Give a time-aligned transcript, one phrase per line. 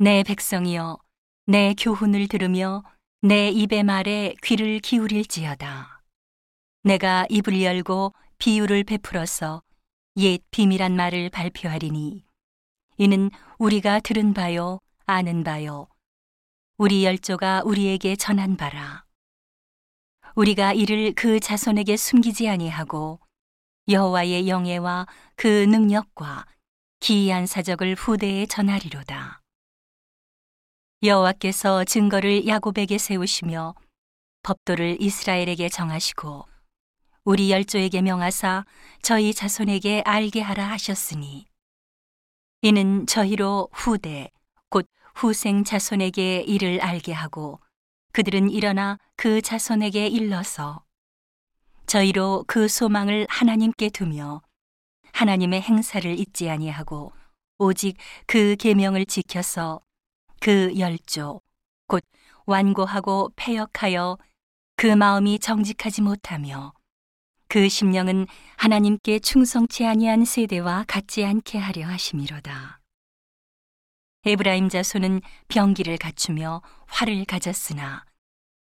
[0.00, 0.96] 내 백성이여
[1.46, 2.84] 내 교훈을 들으며
[3.20, 6.02] 내 입의 말에 귀를 기울일지어다.
[6.84, 9.64] 내가 입을 열고 비유를 베풀어서
[10.18, 12.24] 옛 비밀한 말을 발표하리니
[12.98, 15.88] 이는 우리가 들은 바요 아는 바요
[16.76, 19.04] 우리 열조가 우리에게 전한 바라.
[20.36, 23.18] 우리가 이를 그 자손에게 숨기지 아니하고
[23.88, 26.46] 여호와의 영예와 그 능력과
[27.00, 29.37] 기이한 사적을 후대에 전하리로다.
[31.00, 33.76] 여호와께서 증거를 야곱에게 세우시며
[34.42, 36.44] 법도를 이스라엘에게 정하시고
[37.22, 38.64] 우리 열조에게 명하사
[39.00, 41.46] 저희 자손에게 알게 하라 하셨으니
[42.62, 44.32] 이는 저희로 후대
[44.70, 47.60] 곧 후생 자손에게 이를 알게 하고
[48.10, 50.82] 그들은 일어나 그 자손에게 일러서
[51.86, 54.42] 저희로 그 소망을 하나님께 두며
[55.12, 57.12] 하나님의 행사를 잊지 아니하고
[57.58, 59.80] 오직 그 계명을 지켜서
[60.40, 61.40] 그 열조
[61.86, 62.04] 곧
[62.46, 64.18] 완고하고 패역하여
[64.76, 66.72] 그 마음이 정직하지 못하며
[67.48, 72.80] 그 심령은 하나님께 충성치 아니한 세대와 같지 않게 하려 하심이로다.
[74.24, 78.04] 에브라임 자손은 병기를 갖추며 활을 가졌으나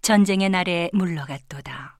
[0.01, 1.99] 전쟁의 날에 물러갔도다.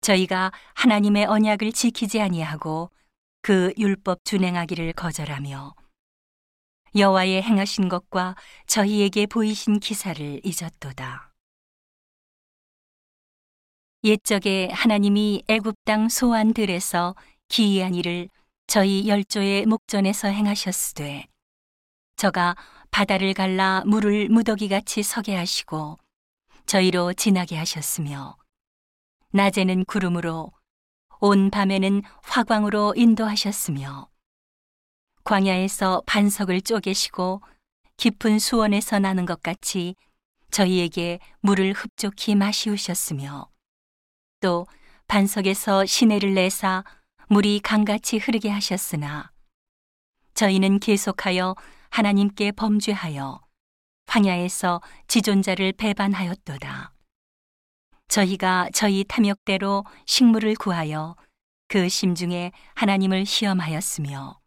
[0.00, 2.90] 저희가 하나님의 언약을 지키지 아니하고
[3.42, 5.74] 그 율법 준행하기를 거절하며
[6.94, 11.32] 여호와의 행하신 것과 저희에게 보이신 기사를 잊었도다.
[14.04, 17.14] 옛적에 하나님이 애굽 땅 소환들에서
[17.48, 18.28] 기이한 일을
[18.66, 21.26] 저희 열조의 목전에서 행하셨으되
[22.16, 22.56] 저가
[22.90, 25.98] 바다를 갈라 물을 무더기 같이 서게 하시고
[26.66, 28.36] 저희로 지나게 하셨으며
[29.30, 30.52] 낮에는 구름으로
[31.20, 34.11] 온 밤에는 화광으로 인도하셨으며
[35.24, 37.42] 광야에서 반석을 쪼개시고
[37.96, 39.94] 깊은 수원에서 나는 것 같이
[40.50, 43.48] 저희에게 물을 흡족히 마시우셨으며
[44.40, 44.66] 또
[45.06, 46.84] 반석에서 시내를 내사
[47.28, 49.30] 물이 강같이 흐르게 하셨으나
[50.34, 51.54] 저희는 계속하여
[51.90, 53.40] 하나님께 범죄하여
[54.06, 56.92] 황야에서 지존자를 배반하였도다.
[58.08, 61.16] 저희가 저희 탐욕대로 식물을 구하여
[61.68, 64.41] 그 심중에 하나님을 시험하였으며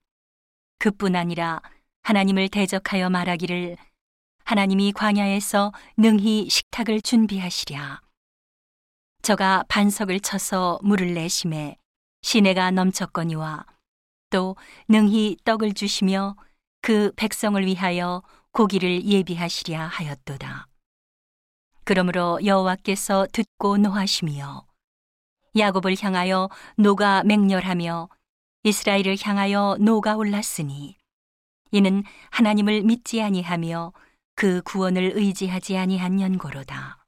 [0.85, 1.63] 그뿐 아니라
[2.03, 3.75] 하나님을 대적하여 말하기를
[4.44, 8.01] 하나님이 광야에서 능히 식탁을 준비하시랴.
[9.24, 11.78] 저가 반석을 쳐서 물을 내심에
[12.22, 13.66] 시내가 넘쳤거니와
[14.29, 14.56] 또
[14.88, 16.35] 능히 떡을 주시며
[16.84, 20.68] 그 백성을 위하여 고기를 예비하시랴 하였도다.
[21.84, 24.68] 그러므로 여호와께서 듣고 노하심이요
[25.57, 28.07] 야곱을 향하여 노가 맹렬하며
[28.66, 30.98] 이스라엘을 향하여 노가 올랐으니
[31.70, 33.94] 이는 하나님을 믿지 아니하며
[34.34, 37.06] 그 구원을 의지하지 아니한 연고로다.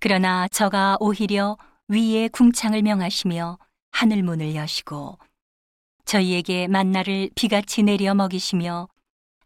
[0.00, 1.56] 그러나 저가 오히려
[1.88, 3.58] 위에 궁창을 명하시며
[3.90, 5.18] 하늘 문을 여시고
[6.04, 8.88] 저희에게 만나를 비같이 내려 먹이시며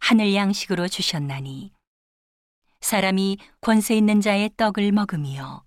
[0.00, 1.70] 하늘 양식으로 주셨나니
[2.80, 5.62] 사람이 권세 있는 자의 떡을 먹으며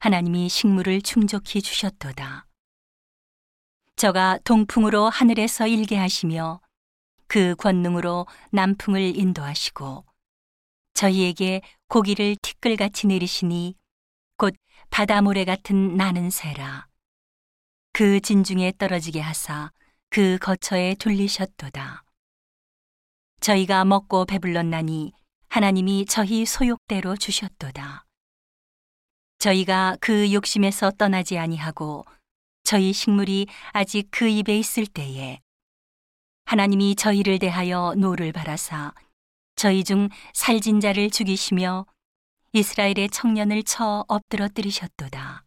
[0.00, 2.48] 하나님이 식물을 충족히 주셨도다.
[4.02, 6.60] 저가 동풍으로 하늘에서 일게 하시며
[7.28, 10.04] 그 권능으로 남풍을 인도하시고
[10.94, 13.76] 저희에게 고기를 티끌같이 내리시니
[14.38, 14.56] 곧
[14.90, 16.88] 바다 모래 같은 나는 새라
[17.92, 19.70] 그 진중에 떨어지게 하사
[20.10, 22.02] 그 거처에 둘리셨도다.
[23.38, 25.12] 저희가 먹고 배불렀나니
[25.48, 28.04] 하나님이 저희 소욕대로 주셨도다.
[29.38, 32.04] 저희가 그 욕심에서 떠나지 아니하고
[32.72, 35.42] 저희 식물이 아직 그 입에 있을 때에
[36.46, 38.94] 하나님이 저희를 대하여 노를 발하사
[39.56, 41.84] 저희 중 살진 자를 죽이시며
[42.54, 45.44] 이스라엘의 청년을 쳐 엎드러뜨리셨도다.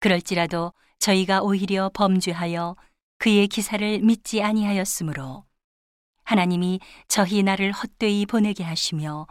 [0.00, 2.76] 그럴지라도 저희가 오히려 범죄하여
[3.18, 5.44] 그의 기사를 믿지 아니하였으므로
[6.24, 9.26] 하나님이 저희 날을 헛되이 보내게 하시며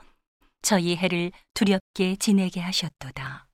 [0.62, 3.45] 저희 해를 두렵게 지내게 하셨도다.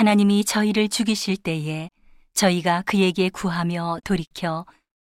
[0.00, 1.90] 하나님이 저희를 죽이실 때에
[2.32, 4.64] 저희가 그에게 구하며 돌이켜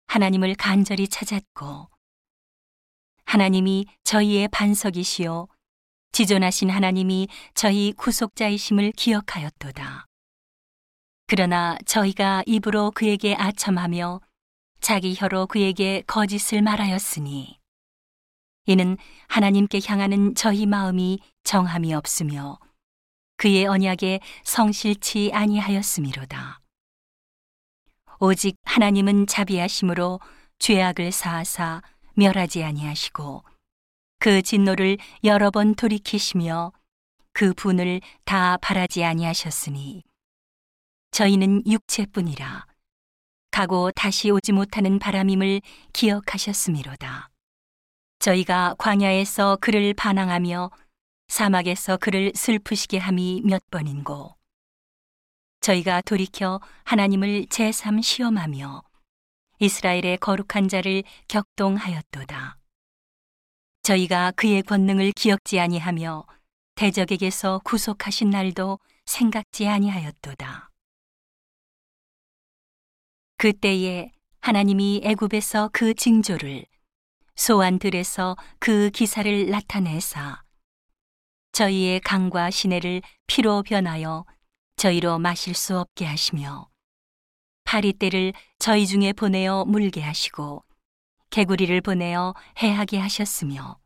[0.07, 1.87] 하나님을 간절히 찾았고
[3.23, 5.47] 하나님이 저희의 반석이시요
[6.11, 10.07] 지존하신 하나님이 저희 구속자이심을 기억하였도다.
[11.27, 14.21] 그러나 저희가 입으로 그에게 아첨하며
[14.81, 17.59] 자기 혀로 그에게 거짓을 말하였으니
[18.65, 18.97] 이는
[19.27, 22.57] 하나님께 향하는 저희 마음이 정함이 없으며
[23.39, 26.59] 그의 언약에 성실치 아니하였음이로다.
[28.19, 30.19] 오직 하나님은 자비하심으로
[30.59, 31.81] 죄악을 사하사
[32.15, 33.45] 멸하지 아니하시고
[34.19, 36.73] 그 진노를 여러 번 돌이키시며
[37.31, 40.03] 그 분을 다 바라지 아니하셨으니
[41.11, 42.65] 저희는 육체뿐이라
[43.51, 45.61] 가고 다시 오지 못하는 바람임을
[45.93, 47.29] 기억하셨음이로다.
[48.19, 50.71] 저희가 광야에서 그를 반항하며
[51.29, 54.35] 사막에서 그를 슬프시게 함이 몇 번인고
[55.61, 58.83] 저희가 돌이켜 하나님을 제삼 시험하며
[59.59, 62.57] 이스라엘의 거룩한 자를 격동하였도다.
[63.83, 66.25] 저희가 그의 권능을 기억지 아니하며
[66.75, 70.69] 대적에게서 구속하신 날도 생각지 아니하였도다.
[73.37, 74.11] 그때에
[74.41, 76.65] 하나님이 애굽에서 그 징조를
[77.35, 80.48] 소환들에서 그 기사를 나타내사
[81.59, 84.25] 저희의 강과 시내를 피로 변하여
[84.77, 86.69] 저희로 마실 수 없게 하시며
[87.65, 90.63] 파리떼를 저희 중에 보내어 물게 하시고
[91.31, 92.33] 개구리를 보내어
[92.63, 93.77] 해하게 하셨으며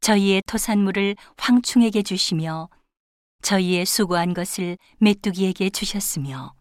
[0.00, 2.70] 저희의 토산물을 황충에게 주시며
[3.42, 6.54] 저희의 수고한 것을 메뚜기에게 주셨으며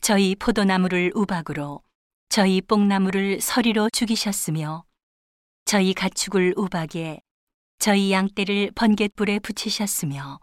[0.00, 1.82] 저희 포도나무를 우박으로
[2.30, 4.86] 저희 뽕나무를 서리로 죽이셨으며
[5.66, 7.20] 저희 가축을 우박에
[7.84, 10.40] 저희 양떼를 번갯불에 붙이셨으며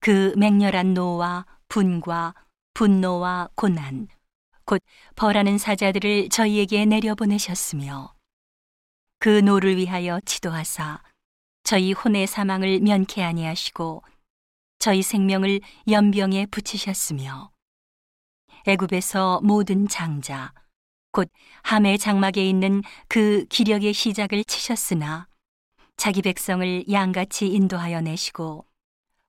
[0.00, 2.34] 그 맹렬한 노와 분과
[2.72, 4.08] 분노와 고난
[4.64, 4.80] 곧
[5.14, 8.14] 벌하는 사자들을 저희에게 내려보내셨으며
[9.18, 11.02] 그 노를 위하여 치도하사
[11.64, 14.02] 저희 혼의 사망을 면케 아니하시고
[14.78, 17.50] 저희 생명을 연병에 붙이셨으며
[18.66, 20.54] 애굽에서 모든 장자
[21.12, 21.30] 곧
[21.64, 25.27] 함의 장막에 있는 그 기력의 시작을 치셨으나
[25.98, 28.64] 자기 백성을 양같이 인도하여 내시고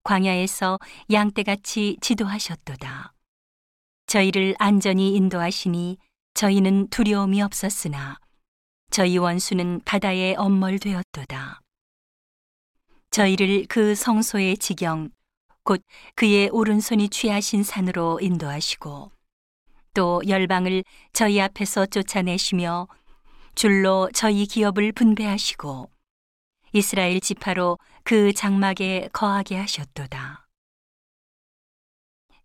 [0.03, 0.77] 광야에서
[1.11, 3.11] 양떼같이 지도하셨도다.
[4.05, 5.97] 저희를 안전히 인도하시니
[6.35, 8.19] 저희는 두려움이 없었으나
[8.91, 11.59] 저희 원수는 바다에 엄멀되었도다.
[13.09, 15.09] 저희를 그 성소의 지경
[15.63, 15.81] 곧
[16.13, 19.11] 그의 오른손이 취하신 산으로 인도하시고
[19.95, 20.83] 또 열방을
[21.13, 22.87] 저희 앞에서 쫓아내시며
[23.55, 25.89] 줄로 저희 기업을 분배하시고
[26.73, 30.47] 이스라엘 지파로 그 장막에 거하게 하셨도다.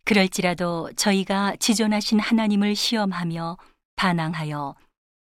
[0.03, 3.57] 그럴지라도 저희가 지존하신 하나님을 시험하며
[3.95, 4.75] 반항하여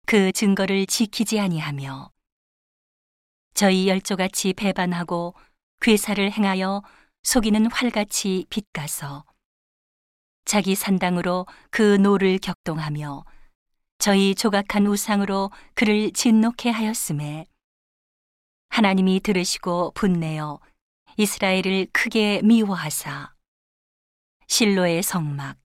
[0.05, 2.11] 그 증거를 지키지 아니하며
[3.53, 5.35] 저희 열조같이 배반하고
[5.81, 6.83] 궤사를 행하여
[7.23, 9.25] 속이는 활같이 빗가서
[10.45, 13.25] 자기 산당으로 그 노를 격동하며
[13.99, 17.45] 저희 조각한 우상으로 그를 진노케 하였으매
[18.69, 20.59] 하나님이 들으시고 분내어
[21.17, 23.33] 이스라엘을 크게 미워하사.
[24.47, 25.57] 실로의 성막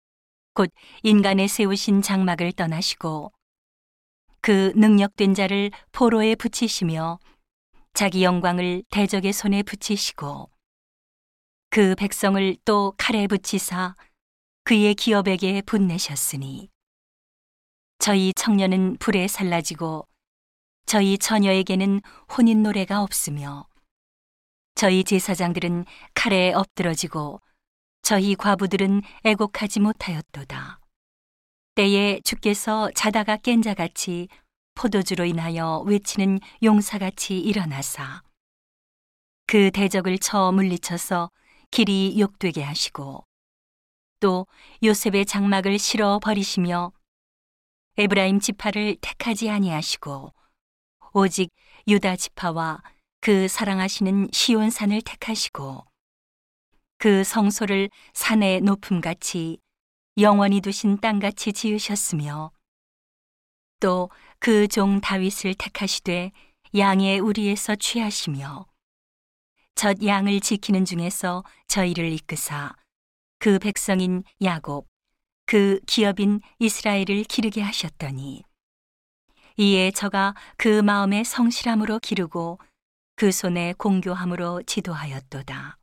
[0.55, 0.71] 곧
[1.03, 3.33] 인간에 세우신 장막을 떠나시고
[4.41, 7.19] 그 능력된 자를 포로에 붙이시며
[7.95, 10.51] 자기 영광을 대적의 손에 붙이시고
[11.71, 13.95] 그 백성을 또 칼에 붙이사
[14.65, 16.69] 그의 기업에게 분내셨으니
[17.99, 20.09] 저희 청년은 불에 살라지고
[20.93, 22.03] 저희 처녀에게는
[22.37, 23.67] 혼인 노래가 없으며
[24.75, 27.41] 저희 제사장들은 칼에 엎드러지고
[28.03, 30.81] 저희 과부들은 애곡하지 못하였도다.
[31.77, 34.29] 때에 주께서 자다가 깬 자같이
[34.75, 38.21] 포도주로 인하여 외치는 용사같이 일어나사
[39.47, 41.31] 그 대적을 쳐 물리쳐서
[41.71, 43.25] 길이 욕되게 하시고
[44.21, 44.47] 또
[44.83, 46.93] 요셉의 장막을 실어 버리시며
[47.97, 50.35] 에브라임 지파를 택하지 아니하시고
[51.15, 51.51] 오직
[51.89, 52.83] 유다 지파와
[53.21, 55.85] 그 사랑하시는 시온 산을 택하시고
[56.99, 59.59] 그 성소를 산의 높음같이
[60.19, 62.53] 영원히 두신 땅같이 지으셨으며
[63.81, 66.33] 또 그 종 다윗을 택하시되
[66.77, 68.67] 양의 우리에서 취하시며
[69.77, 72.75] 첫 양을 지키는 중에서 저희를 이끄사
[73.39, 74.89] 그 백성인 야곱
[75.47, 78.43] 그 기업인 이스라엘을 기르게 하셨더니
[79.57, 82.59] 이에 저가 그 마음의 성실함으로 기르고
[83.17, 85.79] 그 손에 공교함으로 지도하였도다.